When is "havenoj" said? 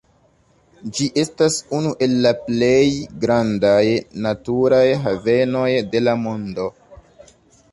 5.05-5.69